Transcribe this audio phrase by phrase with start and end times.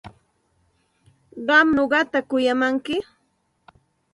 [1.47, 2.95] ¿Qam nuqata kuyamanki?